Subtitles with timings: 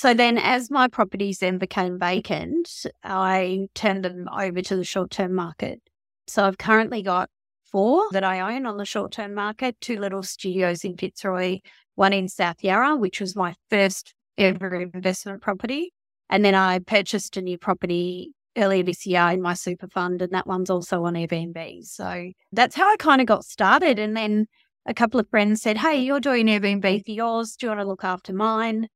[0.00, 5.10] So then, as my properties then became vacant, I turned them over to the short
[5.10, 5.80] term market.
[6.28, 7.28] So I've currently got
[7.64, 11.58] four that I own on the short term market two little studios in Fitzroy,
[11.96, 15.92] one in South Yarra, which was my first ever investment property.
[16.30, 20.30] And then I purchased a new property earlier this year in my super fund, and
[20.30, 21.84] that one's also on Airbnb.
[21.86, 23.98] So that's how I kind of got started.
[23.98, 24.46] And then
[24.86, 27.56] a couple of friends said, Hey, you're doing Airbnb for yours.
[27.56, 28.86] Do you want to look after mine?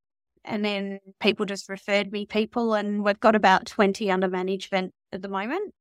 [0.45, 5.23] And then people just referred me people, and we've got about 20 under management at
[5.23, 5.73] the moment.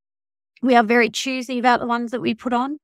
[0.62, 2.78] We are very choosy about the ones that we put on.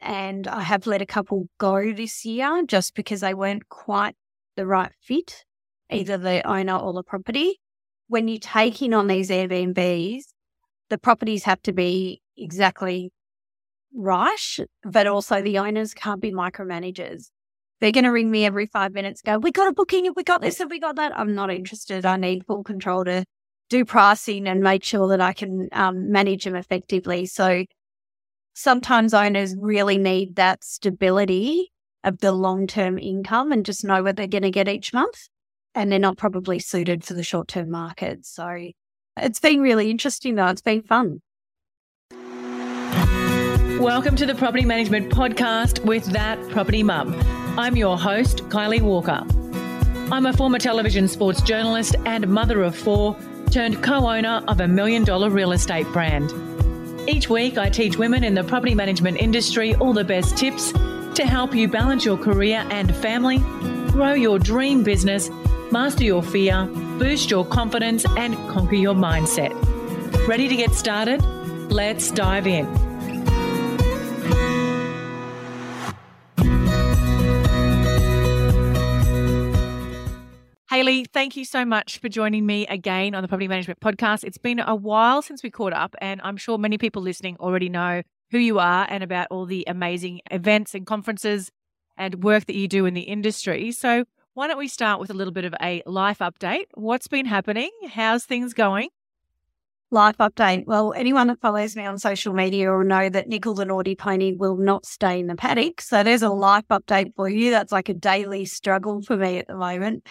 [0.00, 4.14] And I have let a couple go this year just because they weren't quite
[4.56, 5.44] the right fit,
[5.90, 7.60] either the owner or the property.
[8.08, 10.22] When you're taking on these Airbnbs,
[10.90, 13.10] the properties have to be exactly
[13.94, 17.30] right, but also the owners can't be micromanagers.
[17.80, 20.40] They're going to ring me every five minutes, go, We got a booking, we got
[20.40, 21.16] this, and we got that.
[21.18, 22.06] I'm not interested.
[22.06, 23.24] I need full control to
[23.68, 27.26] do pricing and make sure that I can um, manage them effectively.
[27.26, 27.64] So
[28.54, 31.72] sometimes owners really need that stability
[32.04, 35.28] of the long term income and just know what they're going to get each month.
[35.74, 38.24] And they're not probably suited for the short term market.
[38.24, 38.70] So
[39.16, 40.46] it's been really interesting, though.
[40.46, 41.20] It's been fun.
[43.84, 47.14] Welcome to the Property Management Podcast with That Property Mum.
[47.58, 49.22] I'm your host, Kylie Walker.
[50.10, 53.14] I'm a former television sports journalist and mother of four,
[53.50, 56.32] turned co owner of a million dollar real estate brand.
[57.06, 61.26] Each week, I teach women in the property management industry all the best tips to
[61.26, 63.36] help you balance your career and family,
[63.92, 65.28] grow your dream business,
[65.70, 66.64] master your fear,
[66.98, 69.52] boost your confidence, and conquer your mindset.
[70.26, 71.22] Ready to get started?
[71.70, 72.93] Let's dive in.
[80.74, 84.24] Hayley, thank you so much for joining me again on the Property Management Podcast.
[84.24, 87.68] It's been a while since we caught up, and I'm sure many people listening already
[87.68, 91.52] know who you are and about all the amazing events and conferences
[91.96, 93.70] and work that you do in the industry.
[93.70, 94.02] So,
[94.32, 96.64] why don't we start with a little bit of a life update?
[96.74, 97.70] What's been happening?
[97.92, 98.88] How's things going?
[99.92, 100.66] Life update.
[100.66, 104.32] Well, anyone that follows me on social media will know that Nickel the Naughty Pony
[104.32, 105.80] will not stay in the paddock.
[105.80, 107.52] So there's a life update for you.
[107.52, 110.08] That's like a daily struggle for me at the moment.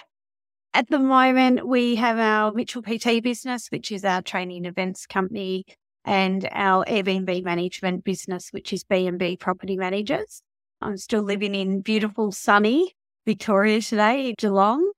[0.76, 5.66] At the moment, we have our Mitchell PT business, which is our training events company,
[6.04, 10.42] and our Airbnb management business, which is BnB Property Managers.
[10.82, 12.96] I'm still living in beautiful, sunny
[13.28, 14.92] Victoria today, Geelong.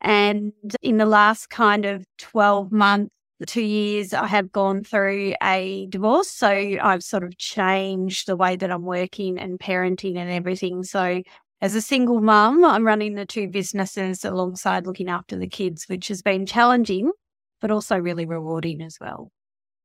[0.00, 3.10] And in the last kind of 12 months,
[3.46, 6.30] two years, I have gone through a divorce.
[6.30, 10.82] So I've sort of changed the way that I'm working and parenting and everything.
[10.82, 11.22] So
[11.60, 16.08] as a single mum, I'm running the two businesses alongside looking after the kids, which
[16.08, 17.10] has been challenging,
[17.60, 19.30] but also really rewarding as well.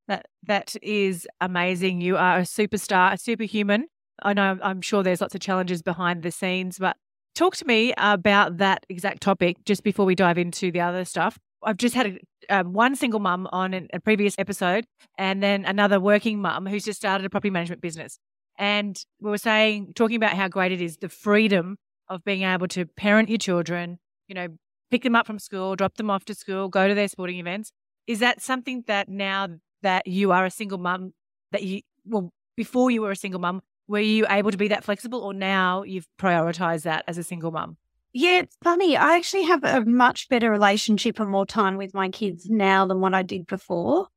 [0.07, 2.01] That that is amazing.
[2.01, 3.87] You are a superstar, a superhuman.
[4.21, 6.95] I know I'm sure there's lots of challenges behind the scenes, but
[7.35, 11.37] Talk to me about that exact topic just before we dive into the other stuff.
[11.61, 12.07] I've just had
[12.49, 14.85] a, um, one single mum on a previous episode,
[15.17, 18.19] and then another working mum who's just started a property management business.
[18.57, 21.77] And we were saying, talking about how great it is the freedom
[22.09, 24.47] of being able to parent your children, you know,
[24.91, 27.71] pick them up from school, drop them off to school, go to their sporting events.
[28.07, 29.47] Is that something that now
[29.81, 31.13] that you are a single mum,
[31.51, 34.83] that you, well, before you were a single mum, were you able to be that
[34.83, 37.77] flexible or now you've prioritized that as a single mum?
[38.13, 38.95] Yeah, it's funny.
[38.95, 43.01] I actually have a much better relationship and more time with my kids now than
[43.01, 44.07] what I did before.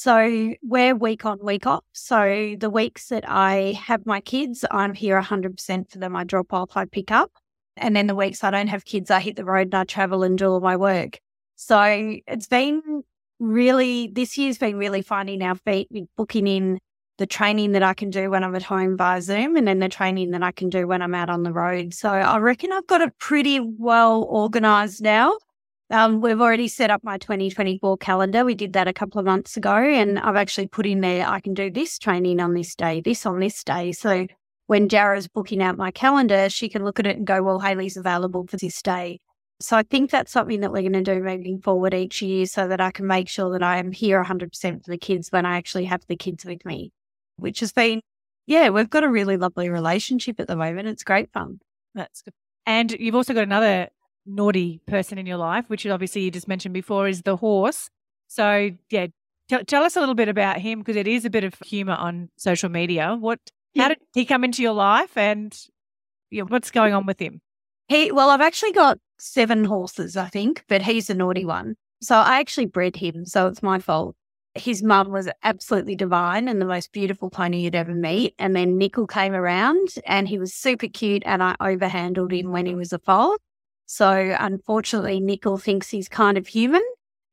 [0.00, 1.82] So we're week on, week off.
[1.92, 6.14] So the weeks that I have my kids, I'm here 100% for them.
[6.14, 7.32] I drop off, I pick up.
[7.76, 10.22] And then the weeks I don't have kids, I hit the road and I travel
[10.22, 11.18] and do all my work.
[11.56, 13.02] So it's been
[13.40, 16.78] really, this year's been really finding our feet with booking in
[17.16, 19.88] the training that I can do when I'm at home via Zoom and then the
[19.88, 21.92] training that I can do when I'm out on the road.
[21.92, 25.38] So I reckon I've got it pretty well organized now.
[25.90, 28.44] Um, we've already set up my 2024 calendar.
[28.44, 31.40] We did that a couple of months ago, and I've actually put in there I
[31.40, 33.92] can do this training on this day, this on this day.
[33.92, 34.26] So
[34.66, 37.96] when Jara's booking out my calendar, she can look at it and go, well, Hayley's
[37.96, 39.20] available for this day.
[39.60, 42.68] So I think that's something that we're going to do moving forward each year so
[42.68, 45.56] that I can make sure that I am here 100% for the kids when I
[45.56, 46.92] actually have the kids with me
[47.38, 48.02] which has been,
[48.46, 50.88] yeah, we've got a really lovely relationship at the moment.
[50.88, 51.60] It's great fun.
[51.94, 52.34] That's good.
[52.66, 53.88] And you've also got another
[54.28, 57.90] naughty person in your life, which obviously you just mentioned before, is the horse.
[58.28, 59.06] So, yeah,
[59.48, 61.94] t- tell us a little bit about him because it is a bit of humor
[61.94, 63.16] on social media.
[63.18, 63.40] What,
[63.74, 63.82] yeah.
[63.84, 65.56] how did he come into your life and
[66.30, 67.40] you know, what's going on with him?
[67.88, 71.74] He, well, I've actually got seven horses, I think, but he's the naughty one.
[72.00, 73.24] So I actually bred him.
[73.24, 74.14] So it's my fault.
[74.54, 78.34] His mum was absolutely divine and the most beautiful pony you'd ever meet.
[78.38, 82.66] And then Nickel came around and he was super cute and I overhandled him when
[82.66, 83.36] he was a foal.
[83.88, 86.82] So unfortunately, Nickel thinks he's kind of human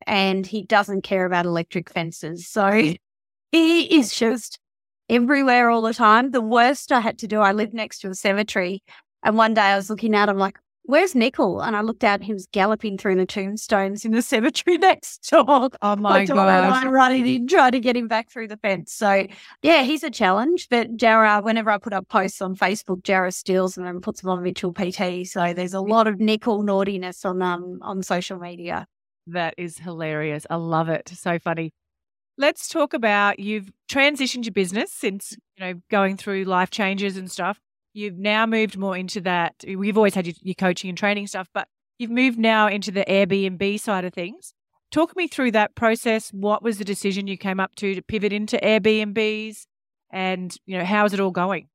[0.07, 2.47] and he doesn't care about electric fences.
[2.47, 2.93] So
[3.51, 4.57] he is just
[5.09, 6.31] everywhere all the time.
[6.31, 8.83] The worst I had to do, I live next to a cemetery.
[9.21, 11.61] And one day I was looking out, I'm like, where's Nickel?
[11.61, 15.69] And I looked out, he was galloping through the tombstones in the cemetery next door.
[15.81, 16.37] Oh my god!
[16.63, 18.93] I'm running in, trying to get him back through the fence.
[18.93, 19.27] So
[19.61, 20.67] yeah, he's a challenge.
[20.69, 24.29] But Jara, whenever I put up posts on Facebook, Jara steals them and puts them
[24.31, 25.27] on Mitchell PT.
[25.27, 28.85] So there's a lot of Nickel naughtiness on um on social media.
[29.27, 30.45] That is hilarious.
[30.49, 31.09] I love it.
[31.09, 31.71] So funny.
[32.37, 37.31] Let's talk about you've transitioned your business since, you know, going through life changes and
[37.31, 37.59] stuff.
[37.95, 39.63] You've now moved more into that.
[39.65, 43.05] We've always had your, your coaching and training stuff, but you've moved now into the
[43.05, 44.53] Airbnb side of things.
[44.91, 46.29] Talk me through that process.
[46.33, 49.65] What was the decision you came up to to pivot into Airbnbs
[50.11, 51.69] and, you know, how is it all going?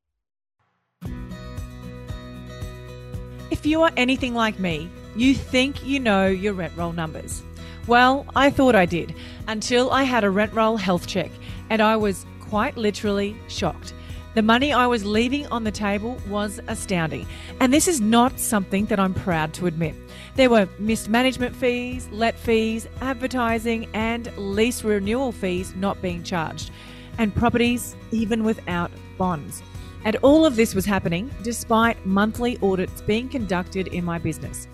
[3.50, 7.42] If you are anything like me, you think you know your rent roll numbers.
[7.86, 9.14] Well, I thought I did
[9.48, 11.30] until I had a rent roll health check
[11.70, 13.94] and I was quite literally shocked.
[14.34, 17.26] The money I was leaving on the table was astounding.
[17.58, 19.96] And this is not something that I'm proud to admit.
[20.36, 26.70] There were missed management fees, let fees, advertising, and lease renewal fees not being charged,
[27.18, 29.62] and properties even without bonds.
[30.04, 34.68] And all of this was happening despite monthly audits being conducted in my business.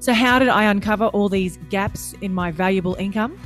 [0.00, 3.38] So, how did I uncover all these gaps in my valuable income?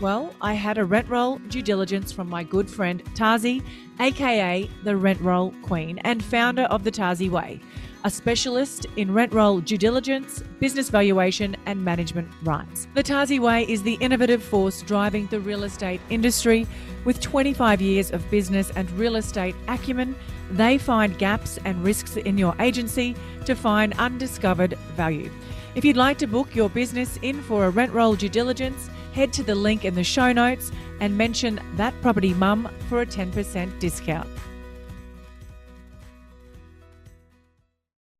[0.00, 3.62] Well, I had a rent roll due diligence from my good friend Tazi,
[4.00, 7.60] aka the Rent Roll Queen and founder of the Tazi Way,
[8.04, 12.88] a specialist in rent roll due diligence, business valuation, and management rights.
[12.94, 16.66] The Tazi Way is the innovative force driving the real estate industry.
[17.04, 20.16] With 25 years of business and real estate acumen,
[20.50, 23.14] they find gaps and risks in your agency
[23.44, 25.30] to find undiscovered value.
[25.76, 29.32] If you'd like to book your business in for a rent roll due diligence, head
[29.34, 33.78] to the link in the show notes and mention that property mum for a 10%
[33.78, 34.28] discount.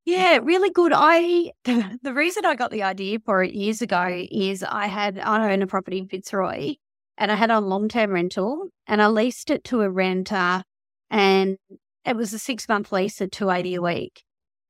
[0.04, 0.92] Yeah, really good.
[0.94, 5.52] I the reason I got the idea for it years ago is I had I
[5.52, 6.76] own a property in Fitzroy
[7.18, 10.62] and I had a long term rental and I leased it to a renter
[11.10, 11.58] and
[12.04, 14.24] it was a six month lease at two eighty a week.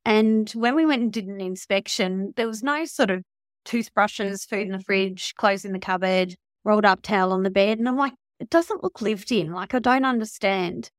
[0.05, 3.23] And when we went and did an inspection, there was no sort of
[3.65, 7.79] toothbrushes, food in the fridge, clothes in the cupboard, rolled up towel on the bed.
[7.79, 9.53] And I'm like, it doesn't look lived in.
[9.53, 10.91] Like, I don't understand.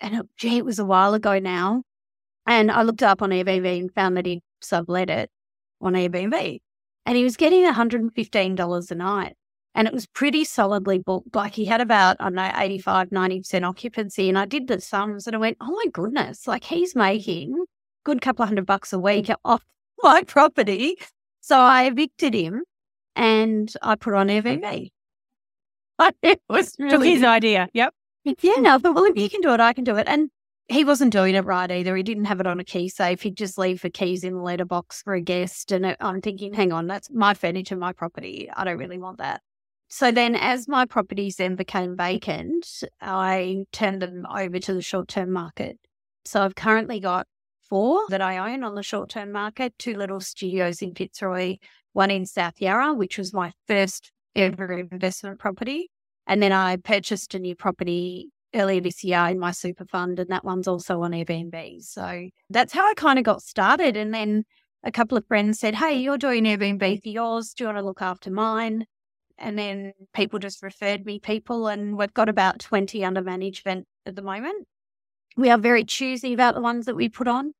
[0.00, 1.82] And it, gee, it was a while ago now.
[2.46, 5.30] And I looked up on Airbnb and found that he'd sublet it
[5.80, 6.60] on Airbnb.
[7.04, 9.34] And he was getting $115 a night.
[9.74, 11.34] And it was pretty solidly booked.
[11.34, 14.28] Like he had about, I don't know, 85, 90% occupancy.
[14.28, 17.62] And I did the sums and I went, oh my goodness, like he's making
[18.06, 19.34] good couple of hundred bucks a week mm.
[19.44, 19.64] off
[20.02, 20.96] my property.
[21.40, 22.62] So I evicted him
[23.16, 24.40] and I put on mm.
[24.42, 24.90] Airbnb.
[25.98, 27.68] But it was really his idea.
[27.74, 27.92] Yep.
[28.24, 28.62] Yeah, mm.
[28.62, 30.06] no, but well, if you can do it, I can do it.
[30.08, 30.30] And
[30.68, 31.96] he wasn't doing it right either.
[31.96, 33.22] He didn't have it on a key safe.
[33.22, 35.72] He'd just leave the keys in the letterbox for a guest.
[35.72, 38.48] And uh, I'm thinking, hang on, that's my furniture, my property.
[38.54, 39.42] I don't really want that.
[39.88, 45.06] So then, as my properties then became vacant, I turned them over to the short
[45.06, 45.78] term market.
[46.24, 47.28] So I've currently got
[47.68, 51.56] four that I own on the short term market two little studios in Fitzroy,
[51.92, 55.90] one in South Yarra, which was my first ever investment property.
[56.26, 60.30] And then I purchased a new property earlier this year in my super fund, and
[60.30, 61.82] that one's also on Airbnb.
[61.82, 63.96] So that's how I kind of got started.
[63.96, 64.44] And then
[64.82, 67.54] a couple of friends said, Hey, you're doing Airbnb for yours.
[67.54, 68.86] Do you want to look after mine?
[69.38, 74.16] And then people just referred me people, and we've got about 20 under management at
[74.16, 74.66] the moment.
[75.36, 77.52] We are very choosy about the ones that we put on.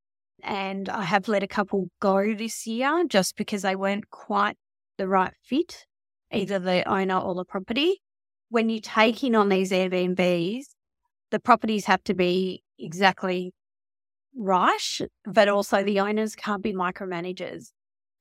[0.42, 4.56] And I have let a couple go this year just because they weren't quite
[4.98, 5.86] the right fit,
[6.32, 8.02] either the owner or the property.
[8.48, 10.64] When you're taking on these Airbnbs,
[11.30, 13.52] the properties have to be exactly
[14.36, 17.70] right, but also the owners can't be micromanagers.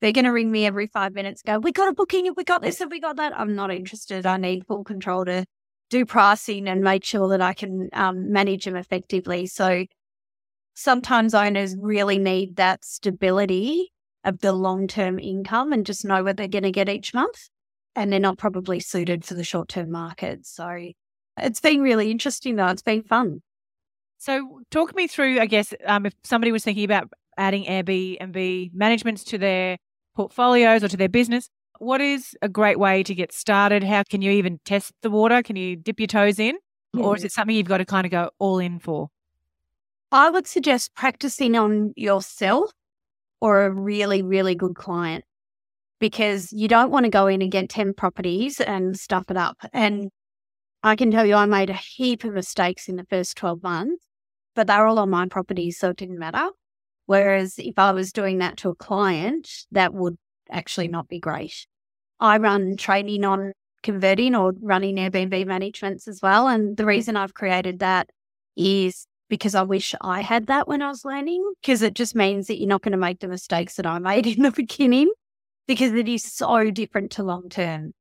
[0.01, 2.61] They're going to ring me every five minutes, go, We got a booking, we got
[2.61, 3.37] this, and we got that.
[3.37, 4.25] I'm not interested.
[4.25, 5.45] I need full control to
[5.89, 9.45] do pricing and make sure that I can um, manage them effectively.
[9.47, 9.85] So
[10.75, 13.91] sometimes owners really need that stability
[14.23, 17.49] of the long term income and just know what they're going to get each month.
[17.95, 20.45] And they're not probably suited for the short term market.
[20.45, 20.91] So
[21.37, 22.67] it's been really interesting, though.
[22.67, 23.41] It's been fun.
[24.17, 29.23] So, talk me through, I guess, um, if somebody was thinking about adding Airbnb managements
[29.25, 29.77] to their
[30.15, 31.49] portfolios or to their business.
[31.79, 33.83] What is a great way to get started?
[33.83, 35.43] How can you even test the water?
[35.43, 36.57] Can you dip your toes in?
[36.93, 37.03] Yeah.
[37.03, 39.09] Or is it something you've got to kind of go all in for?
[40.15, 42.71] I would suggest practicing on yourself
[43.41, 45.25] or a really, really good client
[45.99, 49.57] because you don't want to go in and get 10 properties and stuff it up.
[49.73, 50.11] And
[50.83, 54.05] I can tell you, I made a heap of mistakes in the first 12 months,
[54.55, 56.47] but they're all on my properties, so it didn't matter.
[57.07, 60.15] Whereas if I was doing that to a client, that would
[60.49, 61.67] actually not be great.
[62.21, 63.51] I run training on
[63.83, 66.47] converting or running Airbnb managements as well.
[66.47, 68.07] And the reason I've created that
[68.55, 72.47] is because I wish I had that when I was learning, because it just means
[72.47, 75.11] that you're not going to make the mistakes that I made in the beginning,
[75.67, 77.93] because it is so different to long term.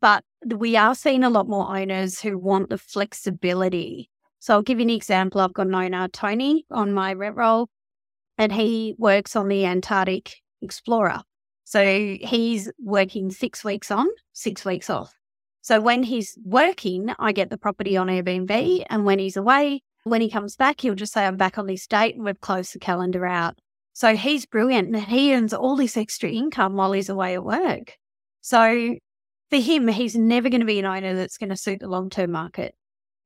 [0.00, 4.10] But we are seeing a lot more owners who want the flexibility.
[4.38, 5.40] So I'll give you an example.
[5.40, 7.68] I've got an owner, Tony, on my rent roll,
[8.38, 11.20] and he works on the Antarctic Explorer.
[11.64, 15.14] So he's working six weeks on, six weeks off.
[15.62, 18.86] So when he's working, I get the property on Airbnb.
[18.88, 21.86] And when he's away, when he comes back, he'll just say, I'm back on this
[21.86, 23.58] date and we've closed the calendar out.
[23.92, 27.96] So he's brilliant and he earns all this extra income while he's away at work.
[28.40, 28.96] So
[29.50, 32.08] for him, he's never going to be an owner that's going to suit the long
[32.08, 32.74] term market.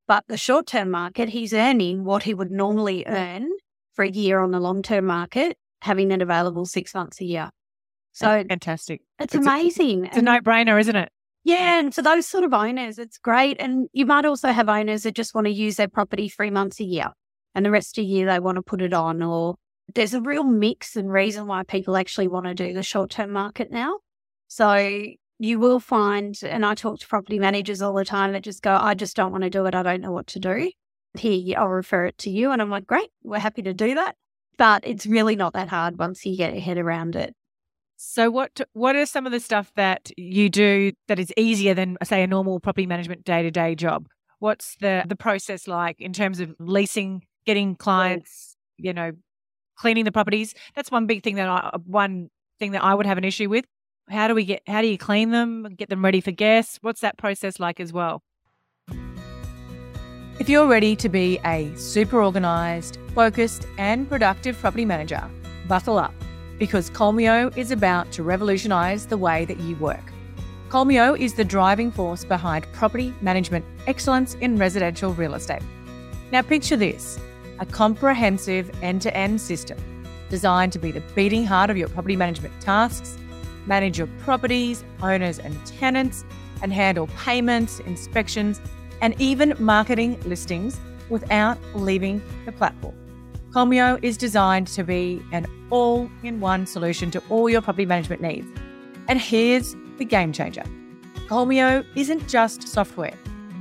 [0.06, 3.48] But the short term market, he's earning what he would normally earn
[3.94, 7.50] for a year on the long term market, having it available six months a year.
[8.12, 9.02] So fantastic.
[9.18, 10.04] It's, it's amazing.
[10.04, 11.10] A, it's a no brainer, isn't it?
[11.44, 11.78] Yeah.
[11.78, 13.58] And for those sort of owners, it's great.
[13.60, 16.80] And you might also have owners that just want to use their property three months
[16.80, 17.08] a year
[17.54, 19.22] and the rest of the year they want to put it on.
[19.22, 19.56] Or
[19.94, 23.30] there's a real mix and reason why people actually want to do the short term
[23.30, 23.98] market now.
[24.48, 25.04] So
[25.38, 28.74] you will find, and I talk to property managers all the time that just go,
[28.74, 29.74] I just don't want to do it.
[29.74, 30.70] I don't know what to do.
[31.16, 32.50] Here, I'll refer it to you.
[32.52, 34.16] And I'm like, great, we're happy to do that.
[34.56, 37.34] But it's really not that hard once you get your head around it.
[37.96, 41.96] So what what are some of the stuff that you do that is easier than
[42.02, 44.06] say a normal property management day-to-day job?
[44.40, 49.12] What's the the process like in terms of leasing, getting clients, you know,
[49.76, 50.54] cleaning the properties?
[50.74, 53.48] That's one big thing that I uh, one thing that I would have an issue
[53.48, 53.64] with.
[54.10, 56.78] How do we get how do you clean them, get them ready for guests?
[56.82, 58.22] What's that process like as well?
[60.40, 65.22] If you're ready to be a super organized, focused, and productive property manager,
[65.68, 66.12] buckle up
[66.58, 70.12] because Kolmeo is about to revolutionize the way that you work.
[70.68, 75.62] Kolmeo is the driving force behind property management excellence in residential real estate.
[76.32, 77.18] Now, picture this
[77.61, 79.78] a comprehensive end to end system
[80.28, 83.16] designed to be the beating heart of your property management tasks,
[83.66, 86.25] manage your properties, owners, and tenants,
[86.62, 88.61] and handle payments, inspections,
[89.00, 92.94] and even marketing listings without leaving the platform.
[93.54, 98.20] Kolmeo is designed to be an all in one solution to all your property management
[98.20, 98.49] needs.
[99.06, 100.64] And here's the game changer
[101.28, 103.14] Kolmeo isn't just software,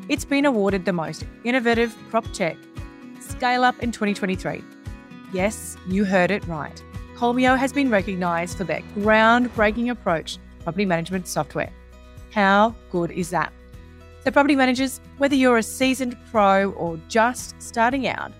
[0.09, 2.57] it's been awarded the most innovative prop tech
[3.19, 4.63] scale up in 2023.
[5.31, 6.83] Yes, you heard it right.
[7.15, 11.71] Kolmeo has been recognized for their groundbreaking approach to property management software.
[12.31, 13.53] How good is that?
[14.23, 18.31] So, property managers, whether you're a seasoned pro or just starting out,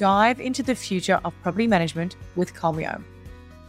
[0.00, 3.02] dive into the future of property management with Kolmeo.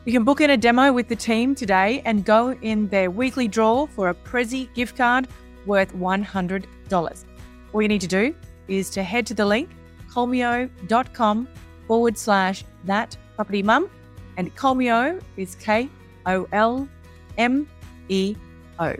[0.05, 3.49] You can book in a demo with the team today and go in their weekly
[3.49, 5.27] draw for a Prezzee gift card
[5.65, 7.25] worth $100.
[7.73, 8.33] All you need to do
[8.69, 9.69] is to head to the link
[10.09, 11.47] kolmeo.com
[11.87, 13.89] forward slash that property mum.
[14.37, 15.89] And Kolmeo is K
[16.25, 16.87] O L
[17.37, 17.67] M
[18.07, 18.35] E
[18.79, 18.95] O.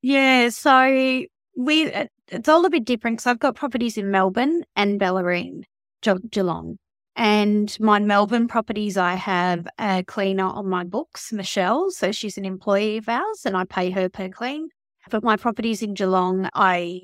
[0.00, 1.26] Yeah, so
[1.58, 5.64] we uh, it's all a bit different because I've got properties in Melbourne and Bellarine,
[6.30, 6.76] Geelong.
[7.16, 11.90] And my Melbourne properties, I have a cleaner on my books, Michelle.
[11.90, 14.68] So she's an employee of ours and I pay her per clean.
[15.10, 17.00] But my properties in Geelong, I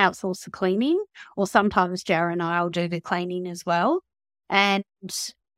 [0.00, 1.04] outsource the cleaning,
[1.36, 4.00] or sometimes Jara and I'll do the cleaning as well.
[4.50, 4.82] And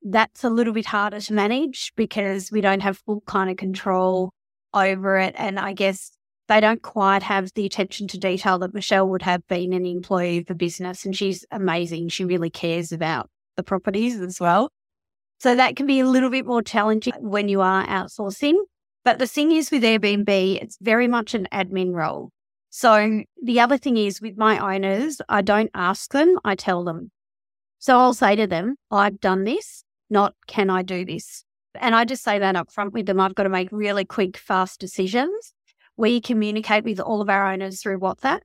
[0.03, 4.33] that's a little bit harder to manage because we don't have full kind of control
[4.75, 5.35] over it.
[5.39, 6.11] And I guess
[6.49, 10.39] they don't quite have the attention to detail that Michelle would have been an employee
[10.39, 11.05] of the business.
[11.05, 12.09] And she's amazing.
[12.09, 14.71] She really cares about the properties as well.
[15.41, 18.57] So that can be a little bit more challenging when you are outsourcing.
[19.05, 22.31] But the thing is with Airbnb, it's very much an admin role.
[22.71, 27.11] So the other thing is with my owners, I don't ask them, I tell them.
[27.79, 31.45] So I'll say to them, I've done this, not can I do this?
[31.75, 33.21] And I just say that up front with them.
[33.21, 35.54] I've got to make really quick, fast decisions.
[35.97, 38.41] We communicate with all of our owners through WhatsApp.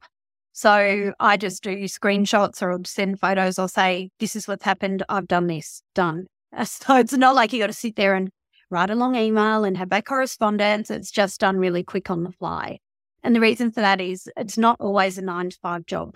[0.53, 5.03] So I just do screenshots or send photos or say, this is what's happened.
[5.09, 6.27] I've done this, done.
[6.65, 8.29] So it's not like you got to sit there and
[8.69, 10.89] write a long email and have that correspondence.
[10.89, 12.79] It's just done really quick on the fly.
[13.23, 16.15] And the reason for that is it's not always a nine to five job.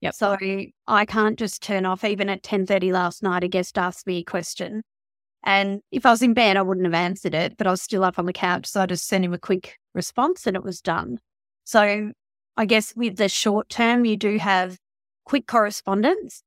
[0.00, 0.14] Yep.
[0.14, 0.36] So
[0.86, 2.04] I can't just turn off.
[2.04, 4.82] Even at ten thirty last night, a guest asked me a question,
[5.44, 8.04] and if I was in bed, I wouldn't have answered it, but I was still
[8.04, 10.80] up on the couch, so I just sent him a quick response, and it was
[10.80, 11.18] done.
[11.64, 12.12] So
[12.56, 14.78] I guess with the short term, you do have
[15.24, 16.42] quick correspondence,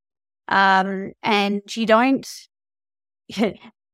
[0.47, 2.27] um, and you don't.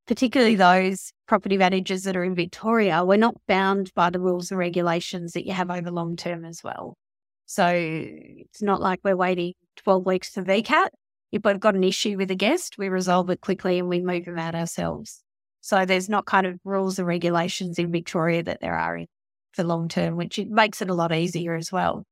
[0.08, 4.58] particularly those property managers that are in Victoria, we're not bound by the rules and
[4.58, 6.96] regulations that you have over long term as well.
[7.44, 10.88] So it's not like we're waiting 12 weeks for VCAT.
[11.30, 14.24] If we've got an issue with a guest, we resolve it quickly and we move
[14.24, 15.22] them out ourselves.
[15.60, 19.06] So there's not kind of rules and regulations in Victoria that there are in,
[19.52, 22.04] for long term, which it makes it a lot easier as well.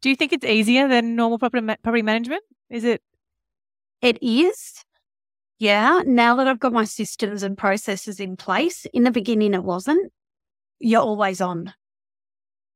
[0.00, 2.42] Do you think it's easier than normal property, ma- property management?
[2.70, 3.02] Is it?
[4.00, 4.84] It is.
[5.58, 9.62] Yeah, now that I've got my systems and processes in place, in the beginning it
[9.62, 10.10] wasn't.
[10.78, 11.74] You're always on.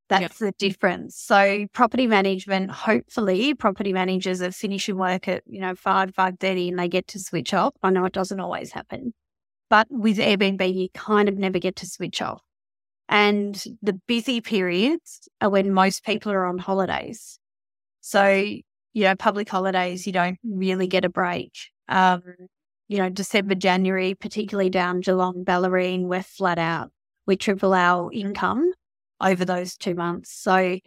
[0.09, 0.33] That's yep.
[0.33, 1.17] the difference.
[1.17, 6.69] So property management, hopefully property managers are finishing work at, you know, five, five thirty
[6.69, 7.75] and they get to switch off.
[7.83, 9.15] I know it doesn't always happen.
[9.71, 12.43] But with Airbnb, you kind of never get to switch off.
[13.09, 17.39] And the busy periods are when most people are on holidays.
[18.01, 21.53] So, you know, public holidays, you don't really get a break.
[21.89, 22.23] Um,
[22.89, 26.91] you know, December, January, particularly down Geelong, Bellarine, we're flat out.
[27.27, 28.71] We triple our income
[29.21, 30.33] over those two months.
[30.33, 30.79] So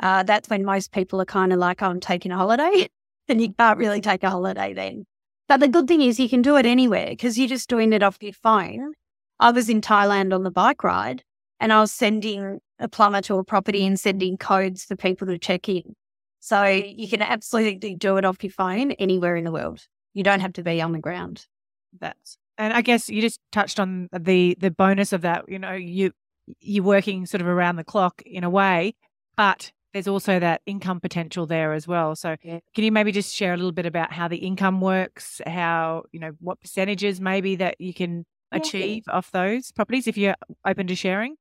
[0.00, 2.88] uh, that's when most people are kind of like, oh, I'm taking a holiday.
[3.28, 5.04] and you can't really take a holiday then.
[5.48, 8.02] But the good thing is you can do it anywhere because you're just doing it
[8.02, 8.92] off your phone.
[9.38, 11.22] I was in Thailand on the bike ride
[11.60, 15.38] and I was sending a plumber to a property and sending codes for people to
[15.38, 15.94] check in.
[16.40, 19.86] So you can absolutely do it off your phone anywhere in the world.
[20.14, 21.46] You don't have to be on the ground.
[21.98, 25.44] That's and I guess you just touched on the the bonus of that.
[25.48, 26.12] You know, you
[26.60, 28.94] you're working sort of around the clock in a way,
[29.36, 32.14] but there's also that income potential there as well.
[32.14, 32.58] So, yeah.
[32.74, 36.20] can you maybe just share a little bit about how the income works, how you
[36.20, 39.14] know what percentages maybe that you can achieve yeah.
[39.14, 40.34] off those properties if you're
[40.66, 41.36] open to sharing?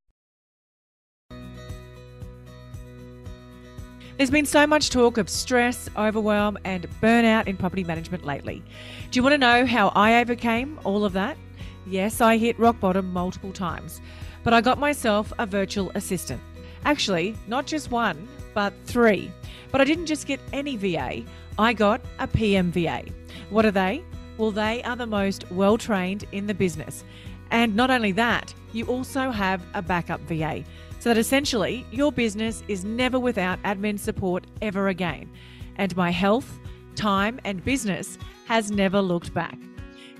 [4.17, 8.63] There's been so much talk of stress, overwhelm, and burnout in property management lately.
[9.11, 11.37] Do you want to know how I overcame all of that?
[11.85, 13.99] Yes, I hit rock bottom multiple times,
[14.45, 16.39] but I got myself a virtual assistant.
[16.85, 19.31] Actually, not just one, but three.
[19.71, 21.23] But I didn't just get any VA,
[21.57, 23.11] I got a PMVA.
[23.49, 24.03] What are they?
[24.37, 27.03] Well, they are the most well trained in the business.
[27.49, 30.63] And not only that, you also have a backup VA
[30.99, 35.29] so that essentially your business is never without admin support ever again.
[35.77, 36.59] And my health,
[36.95, 39.57] time, and business has never looked back.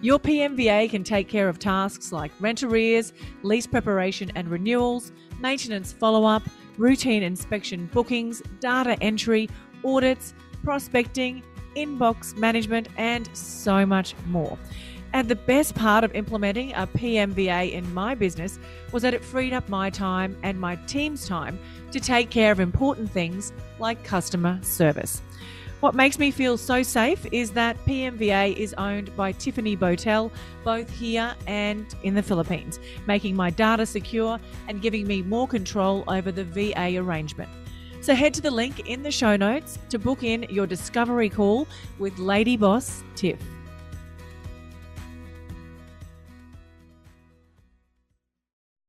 [0.05, 5.91] Your PMVA can take care of tasks like rent arrears, lease preparation and renewals, maintenance
[5.93, 6.43] follow up,
[6.77, 9.49] routine inspection bookings, data entry,
[9.83, 11.41] audits, prospecting,
[11.75, 14.59] inbox management, and so much more.
[15.13, 18.59] And the best part of implementing a PMVA in my business
[18.91, 21.57] was that it freed up my time and my team's time
[21.91, 25.23] to take care of important things like customer service.
[25.81, 30.31] What makes me feel so safe is that PMVA is owned by Tiffany Botel,
[30.63, 36.03] both here and in the Philippines, making my data secure and giving me more control
[36.07, 37.49] over the VA arrangement.
[38.01, 41.67] So head to the link in the show notes to book in your discovery call
[41.99, 43.39] with Lady Boss Tiff.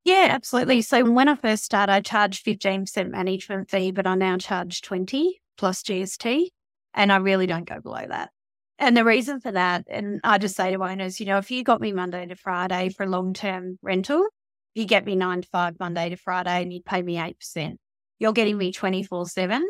[0.05, 0.83] Yeah, absolutely.
[0.83, 5.41] So when I first started, I charged 15% management fee, but I now charge 20
[5.59, 6.51] plus GST.
[6.97, 8.31] And I really don't go below that.
[8.79, 11.63] And the reason for that, and I just say to owners, you know, if you
[11.63, 14.27] got me Monday to Friday for a long term rental,
[14.75, 17.77] you get me nine to five Monday to Friday and you'd pay me 8%.
[18.19, 19.65] You're getting me 24 7.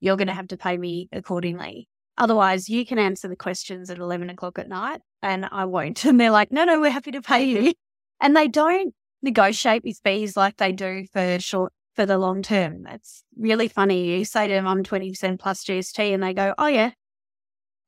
[0.00, 1.88] You're going to have to pay me accordingly.
[2.18, 6.04] Otherwise, you can answer the questions at 11 o'clock at night and I won't.
[6.04, 7.72] And they're like, no, no, we're happy to pay you.
[8.20, 12.82] And they don't negotiate with fees like they do for short for the long term.
[12.82, 14.18] That's really funny.
[14.18, 16.90] You say to them, I'm 20% plus GST, and they go, oh, yeah.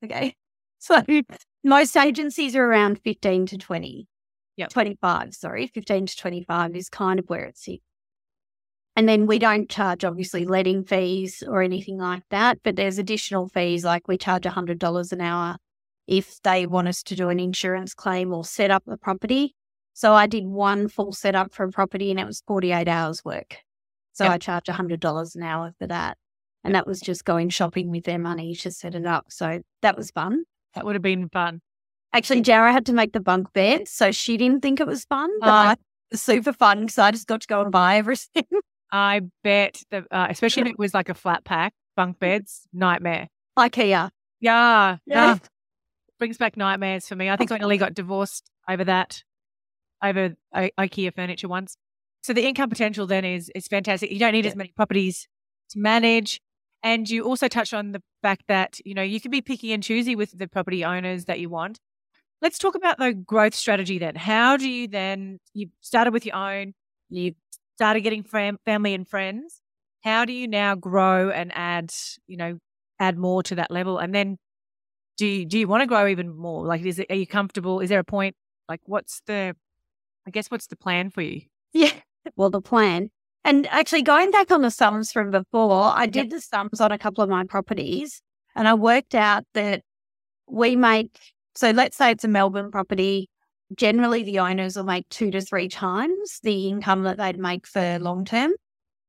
[0.05, 0.35] Okay.
[0.79, 1.03] So
[1.65, 4.07] most agencies are around 15 to 20.
[4.59, 4.69] Yep.
[4.69, 7.79] 25, sorry, 15 to 25 is kind of where it's at.
[8.95, 13.49] And then we don't charge obviously letting fees or anything like that, but there's additional
[13.49, 15.57] fees like we charge $100 an hour
[16.07, 19.57] if they want us to do an insurance claim or set up a property.
[19.95, 23.64] So I did one full setup for a property and it was 48 hours work.
[24.15, 24.33] So yep.
[24.33, 26.17] I charge $100 an hour for that.
[26.63, 29.27] And that was just going shopping with their money to set it up.
[29.29, 30.45] So that was fun.
[30.75, 31.61] That would have been fun.
[32.15, 35.29] Actually, Jara had to make the bunk bed, so she didn't think it was fun.
[35.41, 35.79] But Uh, it
[36.13, 38.45] was super fun because I just got to go and buy everything.
[38.93, 43.29] I bet, the, uh, especially if it was like a flat pack, bunk beds, nightmare.
[43.59, 43.83] IKEA.
[43.83, 44.11] Yeah.
[44.41, 44.97] Yeah.
[45.07, 45.39] yeah.
[46.21, 47.29] Brings back nightmares for me.
[47.29, 49.25] I think I nearly got divorced over that,
[50.03, 51.77] over I- IKEA furniture once.
[52.25, 54.11] So the income potential then is is fantastic.
[54.11, 54.53] You don't need Yeah.
[54.53, 55.29] as many properties
[55.73, 56.41] to manage.
[56.83, 59.83] And you also touched on the fact that, you know, you can be picky and
[59.83, 61.81] choosy with the property owners that you want.
[62.41, 64.15] Let's talk about the growth strategy then.
[64.17, 66.73] How do you then, you started with your own,
[67.11, 67.35] you
[67.77, 69.61] started getting fam- family and friends.
[70.03, 71.93] How do you now grow and add,
[72.27, 72.59] you know,
[72.99, 73.99] add more to that level?
[73.99, 74.39] And then
[75.19, 76.65] do you, do you want to grow even more?
[76.67, 77.81] Like, is it, are you comfortable?
[77.81, 78.35] Is there a point?
[78.67, 79.55] Like, what's the,
[80.27, 81.43] I guess, what's the plan for you?
[81.75, 81.93] Yeah.
[82.37, 83.11] Well, the plan.
[83.45, 86.99] And actually, going back on the sums from before, I did the sums on a
[86.99, 88.23] couple of my properties
[88.57, 89.83] and I worked out that
[90.49, 91.19] we make,
[91.55, 93.29] so let's say it's a Melbourne property.
[93.77, 97.99] Generally, the owners will make two to three times the income that they'd make for
[97.99, 98.53] long term.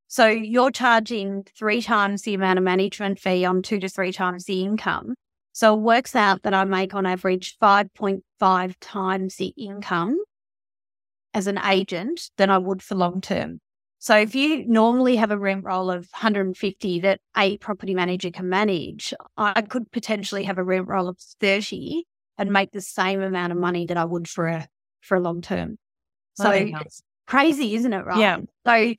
[0.07, 4.45] So you're charging three times the amount of management fee on two to three times
[4.45, 5.15] the income.
[5.51, 10.17] So it works out that I make on average 5.5 times the income
[11.35, 13.59] as an agent than I would for long term.
[13.99, 18.49] So if you normally have a rent roll of 150 that a property manager can
[18.49, 22.05] manage, I could potentially have a rent roll of 30
[22.37, 24.67] and make the same amount of money that I would for a
[25.01, 25.77] for a long term.
[26.33, 28.05] So it's crazy, isn't it?
[28.05, 28.17] Right.
[28.17, 28.39] Yeah.
[28.65, 28.93] So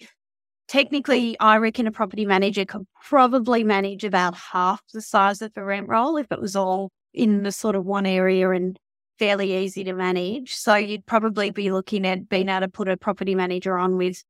[0.69, 5.65] technically, I reckon a property manager could probably manage about half the size of the
[5.65, 8.79] rent roll if it was all in the sort of one area and
[9.19, 10.55] fairly easy to manage.
[10.55, 14.23] So you'd probably be looking at being able to put a property manager on with,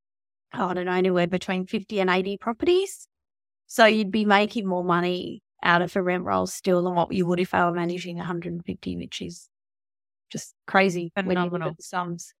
[0.53, 3.07] oh, I don't know, anywhere between 50 and 80 properties.
[3.67, 7.25] So you'd be making more money out of a rent roll still than what you
[7.25, 9.49] would if I were managing 150, which is
[10.29, 11.75] just crazy when you look Phenomenal.
[11.79, 12.33] sums.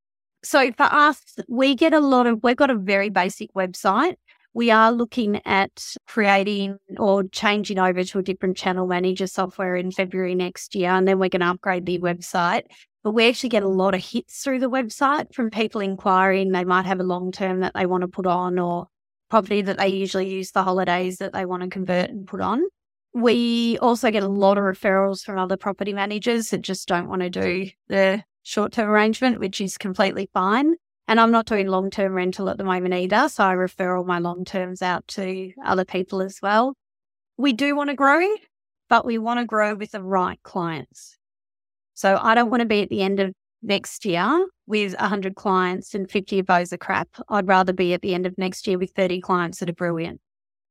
[0.43, 4.15] So for us, we get a lot of, we've got a very basic website.
[4.57, 9.91] We are looking at creating or changing over to a different channel manager software in
[9.91, 12.63] February next year, and then we're going to upgrade the website.
[13.03, 16.53] But we actually get a lot of hits through the website from people inquiring.
[16.53, 18.87] They might have a long term that they want to put on or
[19.29, 22.63] property that they usually use for holidays that they want to convert and put on.
[23.13, 27.21] We also get a lot of referrals from other property managers that just don't want
[27.21, 30.77] to do the short term arrangement, which is completely fine.
[31.07, 33.29] And I'm not doing long term rental at the moment either.
[33.29, 36.73] So I refer all my long terms out to other people as well.
[37.37, 38.27] We do want to grow,
[38.89, 41.17] but we want to grow with the right clients.
[41.93, 45.95] So I don't want to be at the end of next year with 100 clients
[45.95, 47.09] and 50 of those are crap.
[47.29, 50.19] I'd rather be at the end of next year with 30 clients that are brilliant.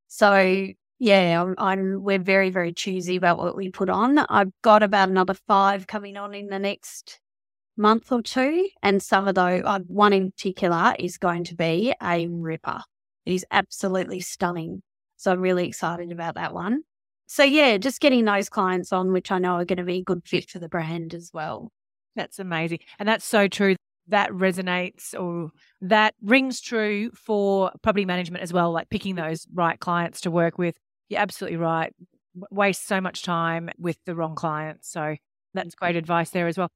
[0.09, 0.69] So
[0.99, 4.19] yeah, I'm, I'm we're very very choosy about what we put on.
[4.19, 7.21] I've got about another five coming on in the next
[7.77, 11.95] month or two, and some of those, uh, one in particular, is going to be
[12.03, 12.83] a ripper.
[13.25, 14.83] It is absolutely stunning.
[15.17, 16.83] So I'm really excited about that one.
[17.27, 20.05] So yeah, just getting those clients on, which I know are going to be a
[20.05, 21.73] good fit for the brand as well.
[22.15, 22.79] That's amazing.
[22.99, 23.77] And that's so true.
[24.09, 29.79] That resonates or that rings true for property management as well, like picking those right
[29.81, 30.77] clients to work with.
[31.09, 31.93] You're absolutely right.
[32.51, 34.89] Waste so much time with the wrong clients.
[34.89, 35.17] So
[35.55, 36.69] that's great advice there as well.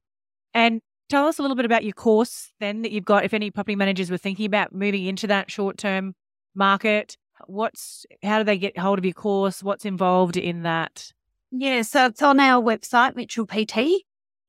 [0.53, 3.25] And tell us a little bit about your course then that you've got.
[3.25, 6.15] If any property managers were thinking about moving into that short term
[6.55, 9.61] market, what's how do they get hold of your course?
[9.61, 11.11] What's involved in that?
[11.51, 14.03] Yeah, so it's on our website, Mitchell PT,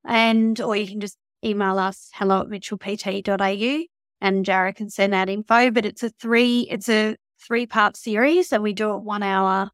[0.07, 3.85] and or you can just email us hello at mitchellpt.au
[4.20, 5.72] and Jara can send out info.
[5.72, 9.70] But it's a three it's a three part series and we do it one hour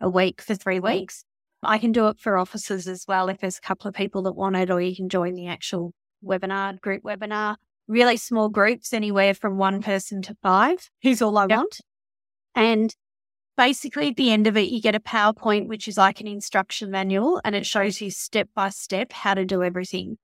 [0.00, 1.24] a week for three weeks.
[1.62, 4.32] I can do it for offices as well if there's a couple of people that
[4.32, 5.94] want it, or you can join the actual
[6.24, 7.56] webinar, group webinar.
[7.88, 11.58] Really small groups, anywhere from one person to five, is all I Yep.
[11.58, 11.80] want.
[12.54, 12.94] And
[13.56, 16.90] basically at the end of it, you get a PowerPoint, which is like an instruction
[16.90, 20.16] manual, and it shows you step by step how to do everything.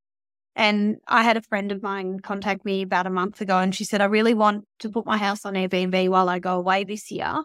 [0.57, 3.85] And I had a friend of mine contact me about a month ago, and she
[3.85, 7.11] said, I really want to put my house on Airbnb while I go away this
[7.13, 7.43] year,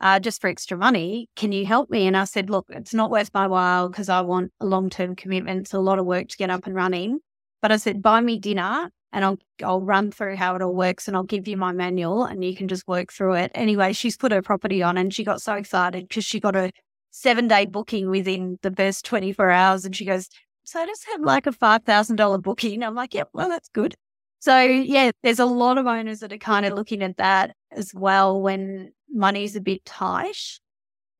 [0.00, 1.28] uh, just for extra money.
[1.36, 2.06] Can you help me?
[2.06, 5.14] And I said, Look, it's not worth my while because I want a long term
[5.14, 5.60] commitment.
[5.60, 7.20] It's a lot of work to get up and running.
[7.60, 11.08] But I said, Buy me dinner and I'll I'll run through how it all works
[11.08, 13.50] and I'll give you my manual and you can just work through it.
[13.54, 16.70] Anyway, she's put her property on and she got so excited because she got a
[17.10, 20.28] seven day booking within the first 24 hours and she goes,
[20.64, 22.82] So I just had like a five thousand dollar booking.
[22.82, 23.94] I'm like, Yep, well that's good.
[24.40, 27.92] So yeah, there's a lot of owners that are kind of looking at that as
[27.94, 30.60] well when money's a bit tight.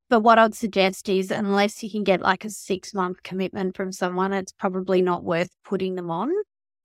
[0.09, 3.91] But what I'd suggest is, unless you can get like a six month commitment from
[3.91, 6.31] someone, it's probably not worth putting them on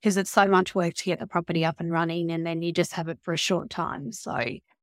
[0.00, 2.72] because it's so much work to get the property up and running and then you
[2.72, 4.12] just have it for a short time.
[4.12, 4.38] So,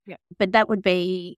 [0.08, 0.16] yeah.
[0.40, 1.38] But that would be,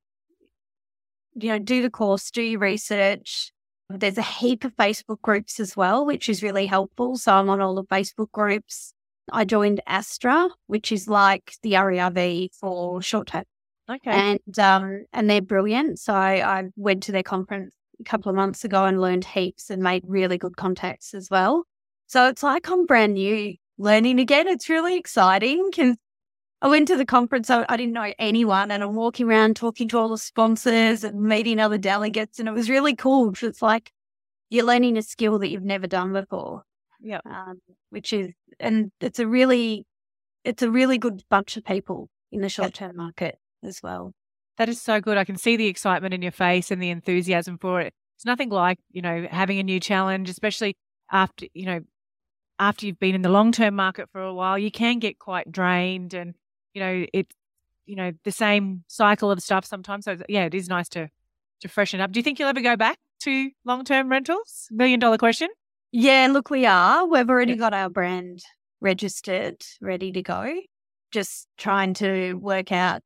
[1.36, 3.52] you know, do the course, do your research.
[3.89, 7.18] There's a heap of Facebook groups as well, which is really helpful.
[7.18, 8.94] So I'm on all the Facebook groups.
[9.32, 13.44] I joined Astra, which is like the REIV for short term.
[13.89, 14.12] Okay.
[14.12, 16.00] And um and they're brilliant.
[16.00, 19.69] So I, I went to their conference a couple of months ago and learned heaps
[19.69, 21.65] and made really good contacts as well.
[22.08, 24.48] So it's like I'm brand new learning again.
[24.48, 25.72] It's really exciting.
[25.72, 25.98] Can
[26.62, 29.89] I went to the conference, I, I, didn't know anyone, and I'm walking around talking
[29.89, 33.62] to all the sponsors and meeting other delegates, and it was really cool because it's
[33.62, 33.91] like
[34.50, 36.63] you're learning a skill that you've never done before.
[37.02, 38.30] Yeah, um, which is,
[38.62, 39.86] and it's a really,
[40.46, 44.13] it's a really good bunch of people in the short term market as well.
[44.58, 45.17] That is so good.
[45.17, 47.93] I can see the excitement in your face and the enthusiasm for it.
[48.15, 50.76] It's nothing like you know having a new challenge, especially
[51.12, 51.82] after you know
[52.60, 55.52] after you've been in the long term market for a while, you can get quite
[55.52, 56.34] drained and,
[56.73, 57.36] you know, it's,
[57.86, 60.06] you know, the same cycle of stuff sometimes.
[60.06, 61.10] So yeah, it is nice to,
[61.62, 62.12] to freshen up.
[62.12, 64.67] Do you think you'll ever go back to long term rentals?
[64.71, 65.49] Million dollar question.
[65.91, 67.06] Yeah, look, we are.
[67.06, 68.43] We've already got our brand
[68.82, 70.60] registered, ready to go.
[71.12, 73.02] Just trying to work out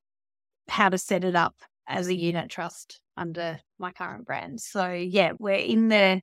[0.69, 1.55] how to set it up
[1.87, 4.61] as a unit trust under my current brand.
[4.61, 6.21] So yeah, we're in the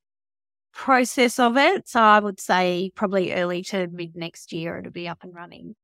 [0.72, 1.88] process of it.
[1.88, 5.74] So I would say probably early to mid next year it'll be up and running.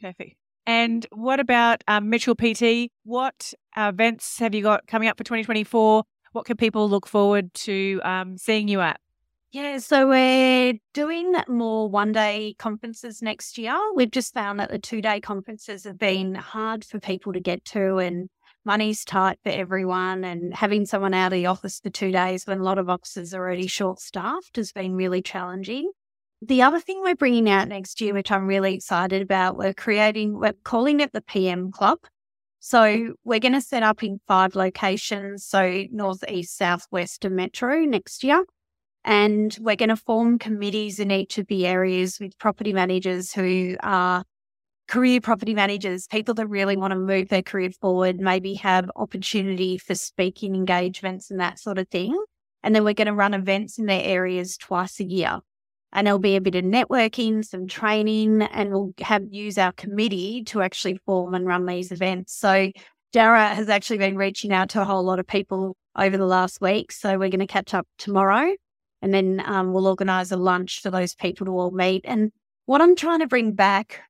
[0.00, 0.34] Perfect.
[0.66, 2.90] And what about um, Mitchell PT?
[3.04, 6.04] What events have you got coming up for 2024?
[6.32, 9.00] What can people look forward to um, seeing you at?
[9.52, 13.76] Yeah, so we're doing more one day conferences next year.
[13.96, 17.64] We've just found that the two day conferences have been hard for people to get
[17.66, 18.28] to and
[18.64, 22.60] money's tight for everyone and having someone out of the office for two days when
[22.60, 25.90] a lot of offices are already short staffed has been really challenging.
[26.42, 30.38] The other thing we're bringing out next year, which I'm really excited about, we're creating,
[30.38, 31.98] we're calling it the PM Club.
[32.60, 37.34] So we're going to set up in five locations, so north, east, south, west, and
[37.34, 38.44] metro next year.
[39.04, 43.76] And we're going to form committees in each of the areas with property managers who
[43.82, 44.24] are
[44.88, 49.78] career property managers, people that really want to move their career forward, maybe have opportunity
[49.78, 52.14] for speaking engagements and that sort of thing.
[52.62, 55.38] And then we're going to run events in their areas twice a year.
[55.92, 60.44] And there'll be a bit of networking, some training, and we'll have use our committee
[60.44, 62.34] to actually form and run these events.
[62.36, 62.70] So
[63.12, 66.60] Dara has actually been reaching out to a whole lot of people over the last
[66.60, 66.92] week.
[66.92, 68.54] So we're going to catch up tomorrow
[69.02, 72.02] and then um, we'll organise a lunch for those people to all meet.
[72.04, 72.32] And
[72.66, 74.02] what I'm trying to bring back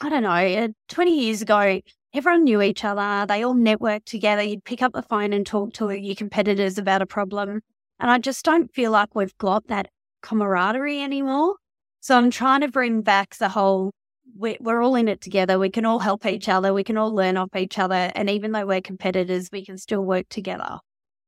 [0.00, 1.80] I don't know, uh, 20 years ago,
[2.12, 3.26] everyone knew each other.
[3.26, 4.42] They all networked together.
[4.42, 7.60] You'd pick up the phone and talk to your competitors about a problem.
[8.00, 9.88] And I just don't feel like we've got that
[10.22, 11.54] camaraderie anymore.
[12.00, 13.92] So I'm trying to bring back the whole
[14.34, 15.58] we're all in it together.
[15.58, 16.72] We can all help each other.
[16.72, 18.10] We can all learn off each other.
[18.14, 20.78] And even though we're competitors, we can still work together.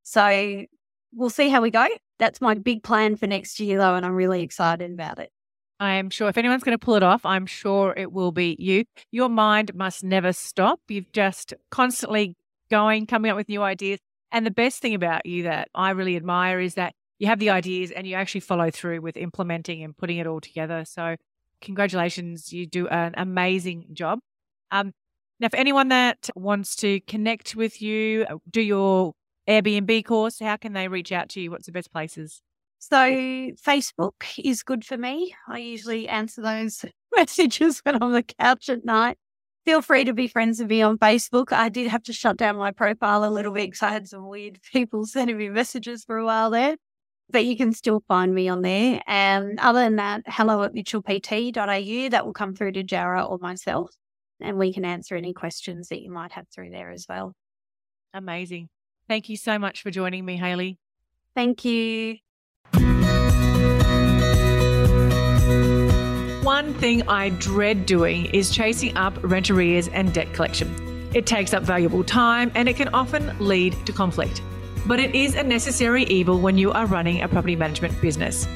[0.04, 0.64] So
[1.12, 1.86] we'll see how we go.
[2.18, 3.94] That's my big plan for next year, though.
[3.94, 5.30] And I'm really excited about it.
[5.80, 8.56] I am sure if anyone's going to pull it off, I'm sure it will be
[8.58, 8.84] you.
[9.10, 10.80] Your mind must never stop.
[10.88, 12.36] You've just constantly
[12.70, 13.98] going, coming up with new ideas.
[14.30, 17.50] And the best thing about you that I really admire is that you have the
[17.50, 20.84] ideas and you actually follow through with implementing and putting it all together.
[20.84, 21.16] So,
[21.60, 22.52] congratulations.
[22.52, 24.20] You do an amazing job.
[24.70, 24.92] Um,
[25.40, 29.14] now, for anyone that wants to connect with you, uh, do your
[29.48, 31.50] Airbnb course, how can they reach out to you?
[31.50, 32.42] What's the best places?
[32.78, 35.34] So Facebook is good for me.
[35.48, 36.84] I usually answer those
[37.16, 39.16] messages when I'm on the couch at night.
[39.64, 41.50] Feel free to be friends with me on Facebook.
[41.50, 44.28] I did have to shut down my profile a little bit because I had some
[44.28, 46.76] weird people sending me messages for a while there.
[47.30, 49.00] But you can still find me on there.
[49.06, 52.10] And other than that, hello at mitchellpt.au.
[52.10, 53.90] That will come through to Jara or myself.
[54.42, 57.32] And we can answer any questions that you might have through there as well.
[58.12, 58.68] Amazing.
[59.08, 60.78] Thank you so much for joining me, Hayley.
[61.34, 62.18] Thank you.
[66.44, 71.10] One thing I dread doing is chasing up rent arrears and debt collection.
[71.14, 74.42] It takes up valuable time and it can often lead to conflict.
[74.86, 78.46] But it is a necessary evil when you are running a property management business.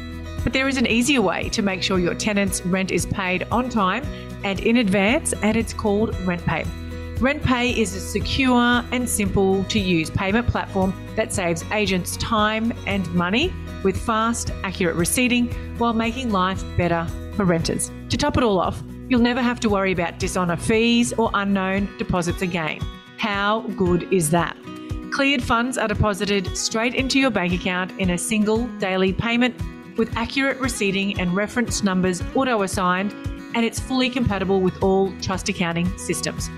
[0.44, 3.68] But there is an easier way to make sure your tenant's rent is paid on
[3.68, 4.04] time
[4.44, 6.88] and in advance, and it's called RentPay.
[7.18, 13.12] RentPay is a secure and simple to use payment platform that saves agents time and
[13.12, 13.52] money
[13.83, 17.90] with fast, accurate receipting while making life better for renters.
[18.11, 21.88] To top it all off, you'll never have to worry about dishonour fees or unknown
[21.98, 22.78] deposits again.
[23.16, 24.57] How good is that?
[25.11, 29.61] Cleared funds are deposited straight into your bank account in a single daily payment
[29.96, 33.11] with accurate receipting and reference numbers auto assigned,
[33.57, 36.48] and it's fully compatible with all trust accounting systems.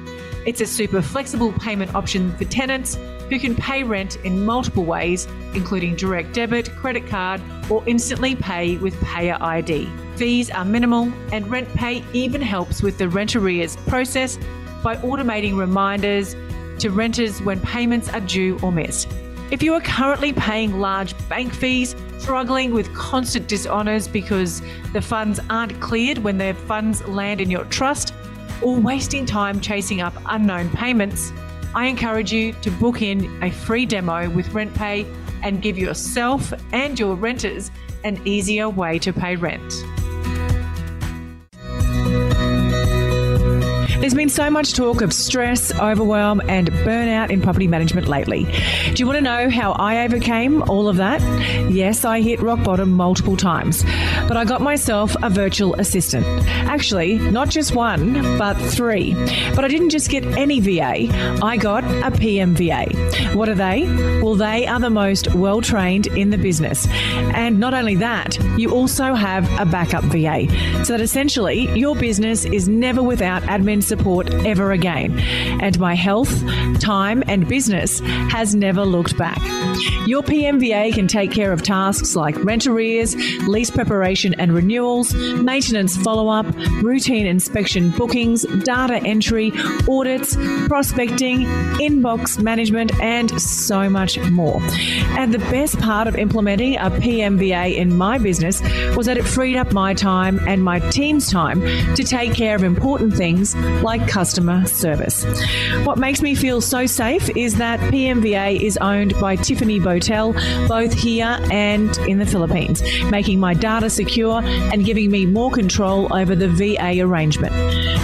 [0.46, 2.96] It's a super flexible payment option for tenants
[3.28, 8.78] who can pay rent in multiple ways, including direct debit, credit card, or instantly pay
[8.78, 10.16] with PayID.
[10.16, 14.38] Fees are minimal, and RentPay even helps with the rent arrears process
[14.82, 16.34] by automating reminders
[16.78, 19.08] to renters when payments are due or missed.
[19.50, 25.38] If you are currently paying large bank fees, struggling with constant dishonours because the funds
[25.50, 28.14] aren't cleared when their funds land in your trust,
[28.62, 31.32] or wasting time chasing up unknown payments,
[31.74, 35.06] I encourage you to book in a free demo with RentPay
[35.42, 37.70] and give yourself and your renters
[38.04, 39.72] an easier way to pay rent.
[44.10, 48.42] There's been so much talk of stress, overwhelm, and burnout in property management lately.
[48.42, 51.20] Do you want to know how I overcame all of that?
[51.70, 53.84] Yes, I hit rock bottom multiple times,
[54.26, 56.26] but I got myself a virtual assistant.
[56.48, 59.14] Actually, not just one, but three.
[59.54, 61.06] But I didn't just get any VA,
[61.40, 63.36] I got a PMVA.
[63.36, 63.84] What are they?
[64.20, 66.88] Well, they are the most well trained in the business.
[66.88, 70.48] And not only that, you also have a backup VA.
[70.84, 75.18] So that essentially your business is never without admin support ever again.
[75.60, 76.30] And my health,
[76.80, 79.40] time, and business has never looked back.
[80.06, 83.14] Your PMVA can take care of tasks like rent arrears,
[83.46, 86.46] lease preparation and renewals, maintenance follow up,
[86.82, 89.52] routine inspection bookings, data entry,
[89.88, 90.36] audits,
[90.66, 91.40] prospecting,
[91.78, 94.60] inbox management, and so much more.
[95.18, 98.60] And the best part of implementing a PMVA in my business
[98.96, 101.60] was that it freed up my time and my team's time
[101.94, 105.24] to take care of important things like customer service.
[105.84, 110.34] What makes me feel so safe is that PMVA is owned by Tiffany Botel,
[110.68, 116.12] both here and in the Philippines, making my data secure and giving me more control
[116.14, 117.54] over the VA arrangement.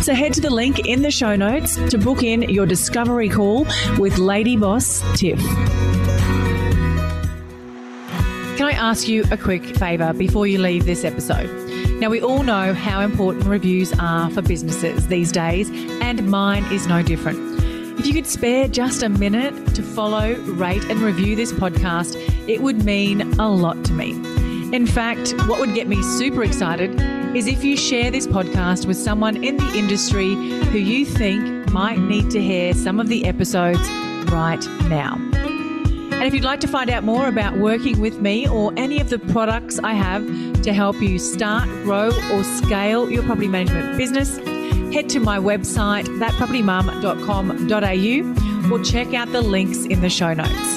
[0.04, 3.66] So head to the link in the show notes to book in your discovery call
[3.98, 5.40] with Lady Boss Tiff.
[8.56, 11.65] Can I ask you a quick favour before you leave this episode?
[11.98, 15.70] Now, we all know how important reviews are for businesses these days,
[16.02, 17.38] and mine is no different.
[17.98, 22.14] If you could spare just a minute to follow, rate, and review this podcast,
[22.46, 24.10] it would mean a lot to me.
[24.76, 27.00] In fact, what would get me super excited
[27.34, 31.98] is if you share this podcast with someone in the industry who you think might
[31.98, 33.80] need to hear some of the episodes
[34.30, 35.25] right now.
[36.16, 39.10] And if you'd like to find out more about working with me or any of
[39.10, 40.24] the products I have
[40.62, 44.38] to help you start, grow, or scale your property management business,
[44.94, 50.75] head to my website, thatpropertymum.com.au, or check out the links in the show notes.